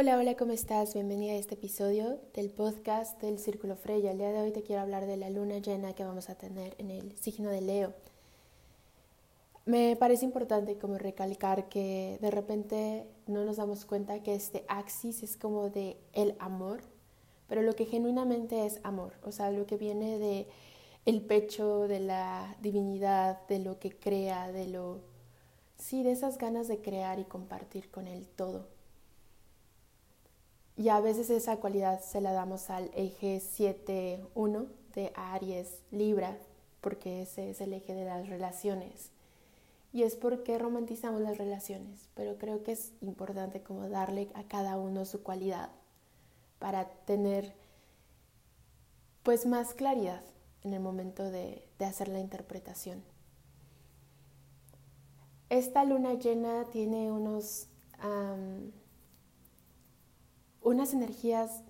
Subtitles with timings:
[0.00, 0.94] Hola, hola, ¿cómo estás?
[0.94, 4.12] Bienvenida a este episodio del podcast del Círculo Freya.
[4.12, 6.76] El día de hoy te quiero hablar de la luna llena que vamos a tener
[6.78, 7.94] en el signo de Leo.
[9.66, 15.24] Me parece importante como recalcar que de repente no nos damos cuenta que este axis
[15.24, 16.80] es como de el amor,
[17.48, 20.46] pero lo que genuinamente es amor, o sea, lo que viene de
[21.06, 25.00] el pecho, de la divinidad, de lo que crea, de lo
[25.76, 28.77] sí, de esas ganas de crear y compartir con el todo.
[30.78, 36.38] Y a veces esa cualidad se la damos al eje 7-1 de Aries Libra,
[36.80, 39.10] porque ese es el eje de las relaciones.
[39.92, 44.78] Y es porque romantizamos las relaciones, pero creo que es importante como darle a cada
[44.78, 45.70] uno su cualidad
[46.60, 47.54] para tener
[49.24, 50.22] pues más claridad
[50.62, 53.02] en el momento de, hacer la interpretación.
[55.50, 57.66] Esta luna llena tiene unos
[60.68, 61.62] unas energías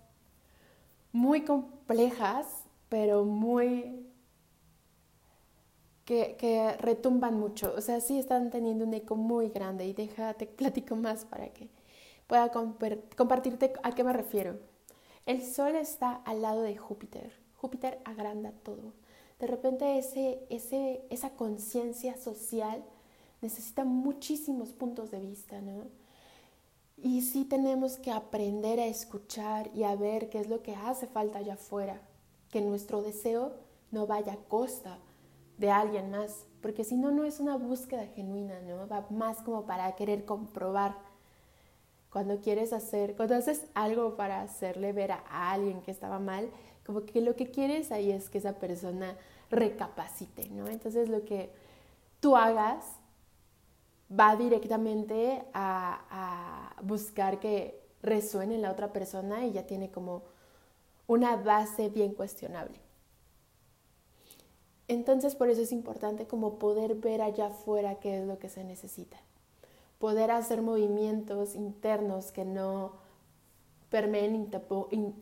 [1.12, 2.46] muy complejas,
[2.88, 4.07] pero muy
[6.05, 7.74] que, retumban mucho.
[7.77, 11.68] O sea, sí están teniendo un eco muy grande y déjate platico más para que
[12.27, 14.59] pueda compartirte a qué me refiero.
[15.27, 17.33] El Sol está al lado de Júpiter.
[17.57, 18.95] Júpiter agranda todo.
[19.38, 22.83] De repente ese, ese, esa conciencia social
[23.40, 25.85] necesita muchísimos puntos de vista, ¿no?
[27.01, 31.07] Y sí tenemos que aprender a escuchar y a ver qué es lo que hace
[31.07, 32.01] falta allá afuera,
[32.51, 33.55] que nuestro deseo
[33.93, 34.99] no vaya a costa
[35.59, 38.88] de alguien más, porque si no, no es una búsqueda genuina, ¿no?
[38.88, 40.96] Va más como para querer comprobar.
[42.10, 46.51] Cuando quieres hacer, cuando haces algo para hacerle ver a alguien que estaba mal,
[46.85, 49.16] como que lo que quieres ahí es que esa persona
[49.51, 50.68] recapacite, ¿no?
[50.68, 51.51] Entonces lo que
[52.21, 52.85] tú hagas
[54.10, 60.23] va directamente a, buscar que resuene en la otra persona y ya tiene como
[61.09, 62.80] una base bien cuestionable.
[64.87, 68.62] Entonces por eso es importante como poder ver allá afuera qué es lo que se
[68.62, 69.19] necesita.
[69.99, 72.93] Poder hacer movimientos internos que no
[73.91, 74.50] permeen,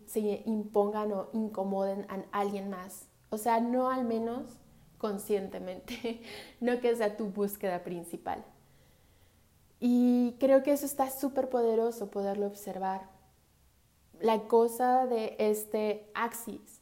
[0.04, 3.08] se impongan o incomoden a alguien más.
[3.30, 4.58] O sea, no al menos
[4.98, 6.20] conscientemente,
[6.60, 8.44] no que sea tu búsqueda principal.
[9.80, 13.08] Y creo que eso está súper poderoso poderlo observar.
[14.20, 16.80] La cosa de este axis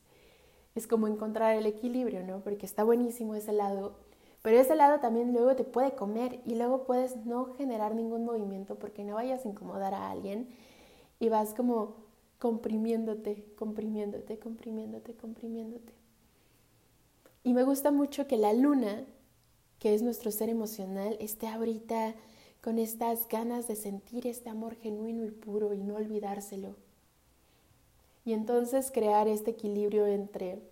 [0.74, 2.40] es como encontrar el equilibrio, ¿no?
[2.40, 3.96] Porque está buenísimo ese lado,
[4.42, 8.76] pero ese lado también luego te puede comer y luego puedes no generar ningún movimiento
[8.76, 10.48] porque no vayas a incomodar a alguien
[11.18, 11.96] y vas como
[12.38, 15.94] comprimiéndote, comprimiéndote, comprimiéndote, comprimiéndote.
[17.42, 19.04] Y me gusta mucho que la luna,
[19.78, 22.14] que es nuestro ser emocional, esté ahorita
[22.64, 26.76] con estas ganas de sentir este amor genuino y puro y no olvidárselo.
[28.24, 30.62] Y entonces crear este equilibrio entre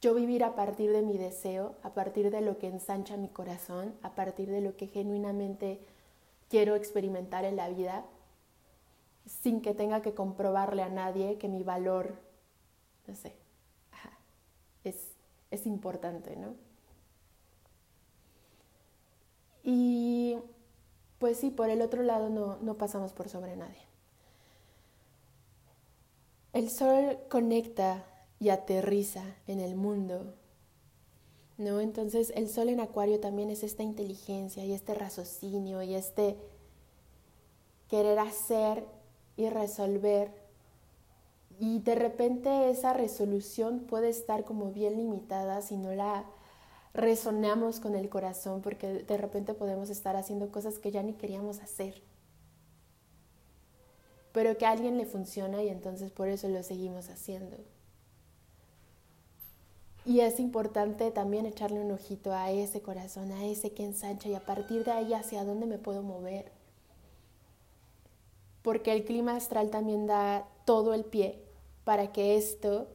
[0.00, 3.94] yo vivir a partir de mi deseo, a partir de lo que ensancha mi corazón,
[4.00, 5.78] a partir de lo que genuinamente
[6.48, 8.06] quiero experimentar en la vida,
[9.26, 12.14] sin que tenga que comprobarle a nadie que mi valor,
[13.06, 13.34] no sé,
[14.82, 14.96] es,
[15.50, 16.69] es importante, ¿no?
[19.62, 20.36] Y
[21.18, 23.82] pues sí, por el otro lado no, no pasamos por sobre nadie.
[26.52, 28.04] El sol conecta
[28.40, 30.34] y aterriza en el mundo,
[31.58, 31.80] ¿no?
[31.80, 36.38] Entonces el sol en acuario también es esta inteligencia y este raciocinio y este
[37.88, 38.84] querer hacer
[39.36, 40.32] y resolver.
[41.58, 46.24] Y de repente esa resolución puede estar como bien limitada si no la
[46.92, 51.60] resonamos con el corazón porque de repente podemos estar haciendo cosas que ya ni queríamos
[51.60, 52.02] hacer,
[54.32, 57.56] pero que a alguien le funciona y entonces por eso lo seguimos haciendo.
[60.06, 64.34] Y es importante también echarle un ojito a ese corazón, a ese que ensancha y
[64.34, 66.50] a partir de ahí hacia dónde me puedo mover.
[68.62, 71.42] Porque el clima astral también da todo el pie
[71.84, 72.88] para que esto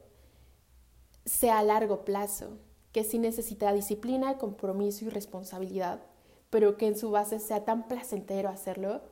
[1.24, 2.58] sea a largo plazo
[2.96, 6.00] que sí necesita disciplina, compromiso y responsabilidad,
[6.48, 9.02] pero que en su base sea tan placentero hacerlo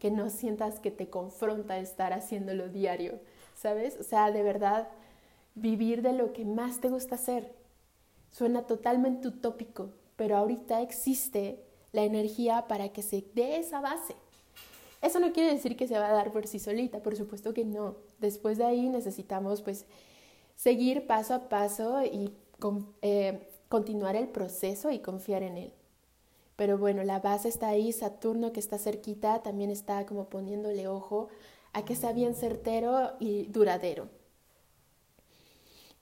[0.00, 3.20] que no sientas que te confronta estar haciéndolo diario,
[3.54, 3.96] ¿sabes?
[4.00, 4.88] O sea, de verdad,
[5.54, 7.54] vivir de lo que más te gusta hacer.
[8.32, 14.16] Suena totalmente utópico, pero ahorita existe la energía para que se dé esa base.
[15.02, 17.64] Eso no quiere decir que se va a dar por sí solita, por supuesto que
[17.64, 17.94] no.
[18.18, 19.86] Después de ahí necesitamos pues
[20.56, 22.34] seguir paso a paso y
[23.02, 25.72] eh, continuar el proceso y confiar en él.
[26.56, 31.28] Pero bueno, la base está ahí, Saturno que está cerquita también está como poniéndole ojo
[31.72, 34.08] a que sea bien certero y duradero.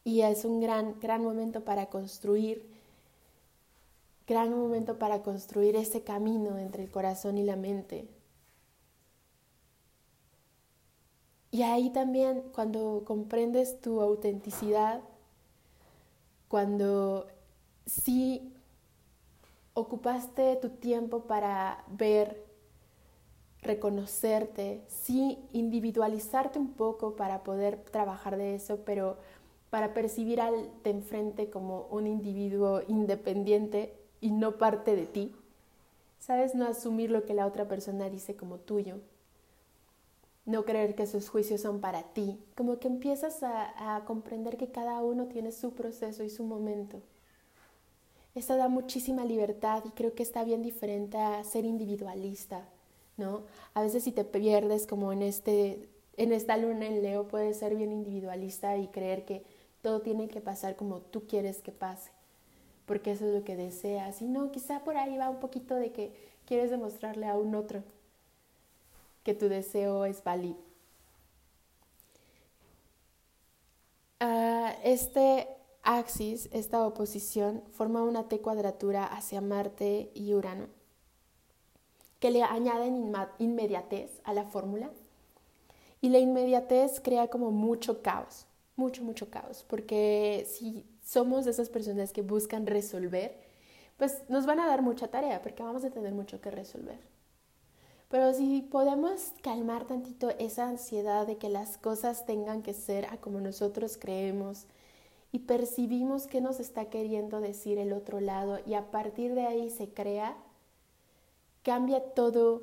[0.04, 2.66] Y es un gran, gran momento para construir,
[4.26, 8.08] gran momento para construir ese camino entre el corazón y la mente.
[11.50, 15.02] Y ahí también cuando comprendes tu autenticidad,
[16.48, 17.26] cuando
[17.86, 18.52] sí
[19.74, 22.44] ocupaste tu tiempo para ver,
[23.62, 29.18] reconocerte, sí individualizarte un poco para poder trabajar de eso, pero
[29.70, 35.34] para percibir al de enfrente como un individuo independiente y no parte de ti.
[36.18, 36.54] ¿Sabes?
[36.54, 38.98] No asumir lo que la otra persona dice como tuyo.
[40.48, 42.38] No creer que sus juicios son para ti.
[42.56, 47.02] Como que empiezas a, comprender que cada uno tiene su proceso y su momento.
[48.34, 52.66] Esto da muchísima libertad y creo que está bien diferente a ser individualista,
[53.18, 53.42] ¿no?
[53.74, 55.86] A veces si te pierdes como en, este,
[56.16, 59.44] en esta luna en Leo, puedes ser bien individualista y creer que
[59.82, 62.10] todo tiene que pasar como tú quieres que pase,
[62.86, 64.22] porque eso es lo que deseas.
[64.22, 66.14] Y no, quizá por ahí va un poquito de que
[66.46, 67.82] quieres demostrarle a un otro
[69.28, 70.56] que tu deseo es válido.
[74.22, 75.46] Uh, este
[75.82, 80.68] Axis, esta oposición, forma una T cuadratura hacia Marte y Urano,
[82.20, 84.90] que le añaden inmediatez a la fórmula.
[86.00, 88.46] Y la inmediatez crea como mucho caos,
[88.76, 93.38] mucho, mucho caos, porque si somos esas personas que buscan resolver,
[93.98, 97.17] pues nos van a dar mucha tarea, porque vamos a tener mucho que resolver.
[98.08, 103.18] Pero si podemos calmar tantito esa ansiedad de que las cosas tengan que ser a
[103.18, 104.66] como nosotros creemos,
[105.32, 109.70] y percibimos qué nos está queriendo decir el otro lado y a partir de ahí
[109.70, 110.36] se crea,
[111.62, 112.62] cambia todo,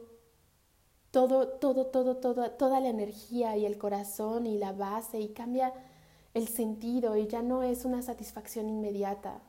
[1.12, 5.74] todo, todo, todo, todo, toda la energía y el corazón y la base y cambia
[6.34, 9.42] el sentido y ya no es una satisfacción inmediata.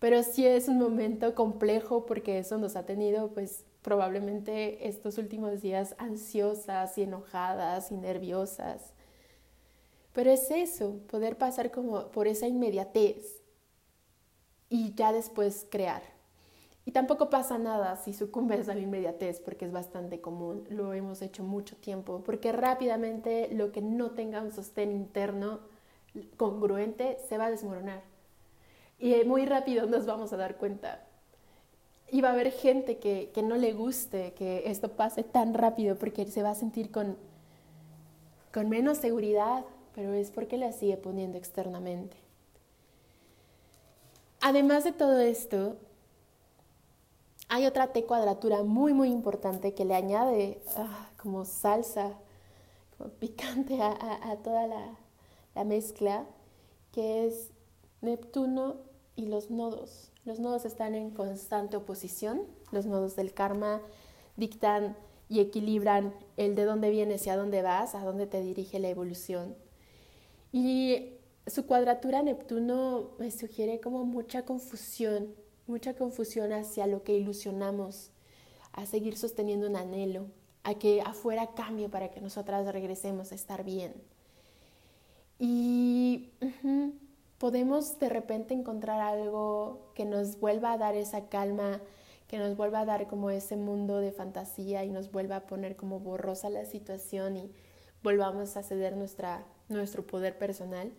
[0.00, 5.60] Pero sí es un momento complejo porque eso nos ha tenido pues probablemente estos últimos
[5.62, 8.92] días ansiosas y enojadas y nerviosas
[10.18, 13.40] pero es eso, poder pasar como por esa inmediatez
[14.68, 16.02] y ya después crear.
[16.84, 21.22] Y tampoco pasa nada si sucumbes a la inmediatez, porque es bastante común, lo hemos
[21.22, 25.60] hecho mucho tiempo, porque rápidamente lo que no tenga un sostén interno
[26.36, 28.02] congruente se va a desmoronar.
[28.98, 31.06] Y muy rápido nos vamos a dar cuenta.
[32.10, 35.96] Y va a haber gente que, que no le guste que esto pase tan rápido
[35.96, 37.16] porque se va a sentir con,
[38.52, 39.64] con menos seguridad,
[39.94, 42.16] pero es porque la sigue poniendo externamente.
[44.40, 45.76] Además de todo esto,
[47.48, 52.12] hay otra T cuadratura muy, muy importante que le añade ah, como salsa,
[52.96, 54.96] como picante a, toda la,
[55.54, 56.26] la mezcla,
[56.92, 57.50] que es
[58.00, 58.76] Neptuno
[59.16, 60.12] y los nodos.
[60.28, 62.42] Los nodos están en constante oposición.
[62.70, 63.80] Los nodos del karma
[64.36, 64.94] dictan
[65.30, 68.90] y equilibran el de dónde vienes y a dónde vas, a dónde te dirige la
[68.90, 69.56] evolución.
[70.52, 71.14] Y
[71.46, 75.34] su cuadratura Neptuno me sugiere como mucha confusión,
[75.66, 78.10] mucha confusión hacia lo que ilusionamos,
[78.72, 80.26] a seguir sosteniendo un anhelo,
[80.62, 83.94] a que afuera cambie para que nosotras regresemos a estar bien.
[85.38, 86.28] Y
[87.38, 91.80] podemos de repente encontrar algo que nos vuelva a dar esa calma,
[92.26, 95.76] que nos vuelva a dar como ese mundo de fantasía y nos vuelva a poner
[95.76, 97.50] como borrosa la situación y
[98.02, 100.92] volvamos a ceder nuestra nuestro poder personal.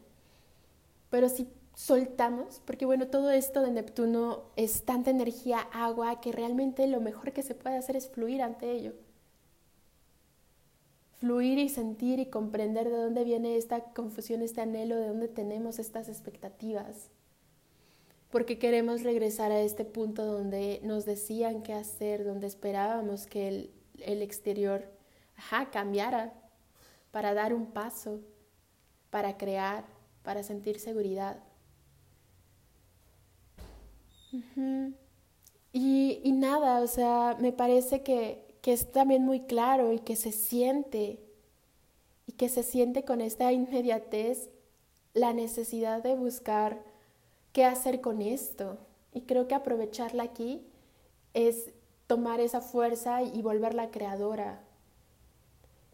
[1.09, 6.87] Pero si soltamos, porque bueno, todo esto de Neptuno es tanta energía, agua, que realmente
[6.87, 8.93] lo mejor que se puede hacer es fluir ante ello.
[11.19, 15.79] Fluir y sentir y comprender de dónde viene esta confusión, este anhelo, de dónde tenemos
[15.79, 17.09] estas expectativas.
[18.31, 23.71] Porque queremos regresar a este punto donde nos decían qué hacer, donde esperábamos que el,
[23.99, 24.85] el exterior
[25.39, 26.33] ajá, cambiara
[27.11, 28.21] para dar un paso,
[29.09, 29.85] para crear,
[30.23, 31.37] para sentir seguridad.
[35.73, 40.15] y, y, nada, o sea, me parece que, que es también muy claro y que
[40.15, 41.19] se siente,
[42.27, 44.47] y que se siente con esta inmediatez
[45.15, 46.79] la necesidad de buscar
[47.51, 48.77] qué hacer con esto.
[49.11, 50.61] Y creo que aprovecharla aquí
[51.33, 51.71] es
[52.05, 54.61] tomar esa fuerza y volverla creadora,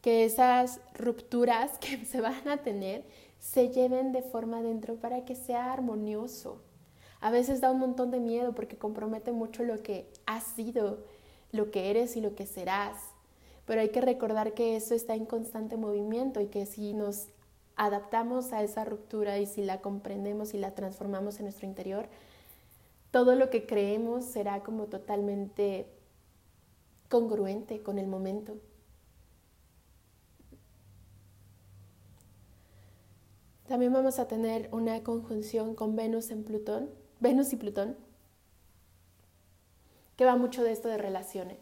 [0.02, 3.06] que esas rupturas que se van a tener
[3.40, 6.62] se lleven de forma dentro para que sea armonioso.
[7.22, 11.06] A veces da un montón de miedo porque compromete mucho lo que has sido,
[11.56, 12.98] lo que eres y lo que serás.
[13.66, 17.28] Pero hay que recordar que eso está en constante movimiento y que si nos
[17.76, 22.08] adaptamos a esa ruptura y si la comprendemos y la transformamos en nuestro interior,
[23.12, 25.88] todo lo que creemos será como totalmente
[27.10, 28.58] congruente con el momento.
[33.68, 37.96] También vamos a tener una conjunción con Venus en Plutón, Venus y Plutón,
[40.16, 41.60] que va mucho de esto de relaciones,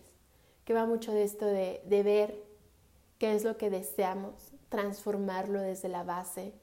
[0.66, 2.44] que va mucho de esto de, de ver
[3.18, 6.54] qué es lo que deseamos, transformarlo desde la base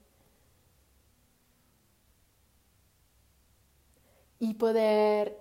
[4.40, 5.38] y poder,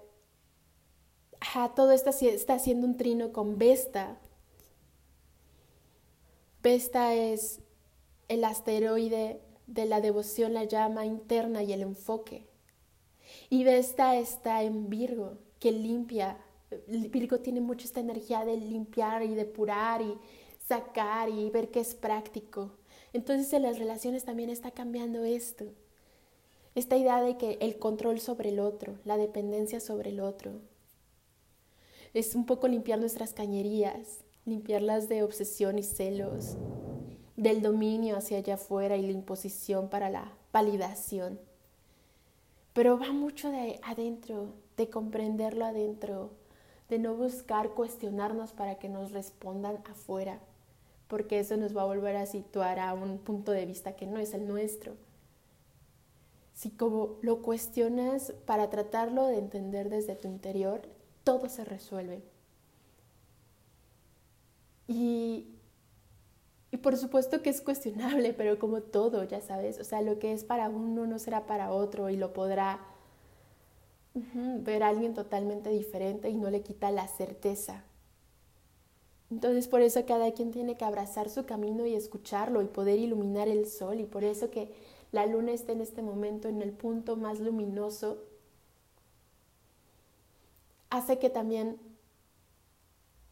[1.76, 4.18] todo esto está haciendo un trino con Vesta.
[6.62, 7.62] Vesta es
[8.28, 12.48] el asteroide de la devoción, la llama interna y el enfoque.
[13.50, 16.38] Y Vesta está en Virgo, que limpia.
[16.88, 20.18] Virgo tiene mucho esta energía de limpiar y depurar y
[20.68, 22.72] sacar y ver que es práctico.
[23.14, 25.66] Entonces en las relaciones también está cambiando esto.
[26.76, 30.62] Esta idea de que el control sobre el otro, la dependencia sobre el otro.
[32.14, 36.58] Es un poco limpiar nuestras cañerías, limpiarlas de obsesión y celos,
[37.36, 41.40] del dominio hacia allá afuera y la imposición para la validación.
[42.74, 46.30] Pero va mucho de adentro, de comprenderlo adentro,
[46.88, 50.40] de no buscar cuestionarnos para que nos respondan afuera,
[51.10, 54.20] porque eso nos va a volver a situar a un punto de vista que no
[54.20, 54.94] es el nuestro.
[56.54, 60.82] Si como lo cuestionas para tratarlo de entender desde tu interior,
[61.26, 62.24] todo se resuelve.
[64.88, 65.46] Y
[66.72, 70.32] y por supuesto que es cuestionable, pero como todo, ya sabes, o sea, lo que
[70.32, 72.80] es para uno no será para otro y lo podrá
[74.14, 77.84] ver a alguien totalmente diferente y no le quita la certeza.
[79.32, 83.48] Entonces por eso cada quien tiene que abrazar su camino y escucharlo y poder iluminar
[83.48, 84.74] el sol y por eso que
[85.12, 88.24] la luna está en este momento en el punto más luminoso
[90.90, 91.80] hace que también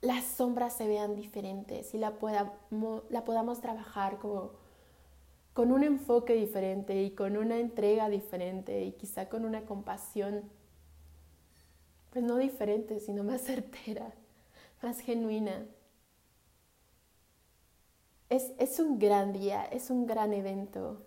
[0.01, 4.51] las sombras se vean diferentes y la, podamos, la podamos trabajar como
[5.53, 10.43] con un enfoque diferente y con una entrega diferente y quizá con una compasión,
[12.11, 14.13] pues no diferente, sino más certera,
[14.81, 15.65] más genuina.
[18.29, 21.01] Es, es un gran día, es un gran evento.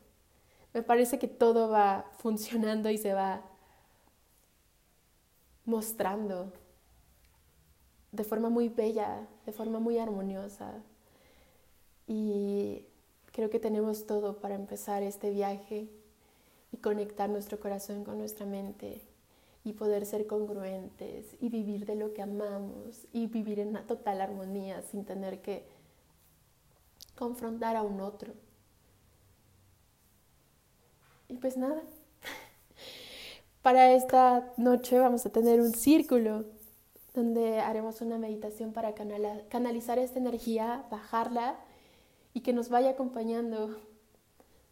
[0.73, 3.43] Me parece que todo va funcionando y se va
[5.65, 6.53] mostrando
[8.13, 10.83] de forma muy bella, de forma muy armoniosa.
[12.07, 12.87] Y
[13.33, 15.89] creo que tenemos todo para empezar este viaje
[16.73, 19.10] y conectar nuestro corazón con nuestra mente
[19.65, 24.21] y poder ser congruentes y vivir de lo que amamos y vivir en una total
[24.21, 25.67] armonía sin tener que
[27.15, 28.33] confrontar a un otro.
[31.29, 31.83] Y pues nada,
[33.63, 36.45] para esta noche vamos a tener un círculo
[37.15, 41.59] donde haremos una meditación para canalizar esta energía, bajarla
[42.33, 43.77] y que nos vaya acompañando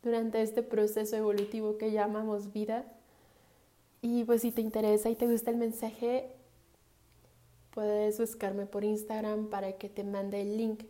[0.03, 2.85] durante este proceso evolutivo que llamamos vida.
[4.01, 6.31] Y pues si te interesa y te gusta el mensaje,
[7.73, 10.85] puedes buscarme por Instagram para que te mande el link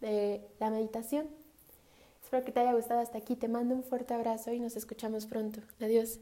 [0.00, 1.26] de la meditación.
[2.22, 3.36] Espero que te haya gustado hasta aquí.
[3.36, 5.60] Te mando un fuerte abrazo y nos escuchamos pronto.
[5.80, 6.18] Adiós.